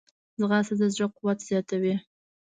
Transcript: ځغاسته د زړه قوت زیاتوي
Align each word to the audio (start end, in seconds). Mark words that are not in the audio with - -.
ځغاسته 0.39 0.75
د 0.79 0.83
زړه 0.93 1.07
قوت 1.15 1.37
زیاتوي 1.49 1.95